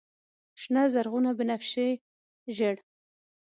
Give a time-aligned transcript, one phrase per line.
[0.61, 1.89] شنه، زرغونه، بنفشیې،
[2.55, 2.75] ژړ